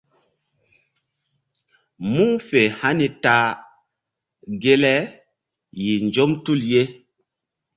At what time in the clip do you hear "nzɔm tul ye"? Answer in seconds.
6.07-6.83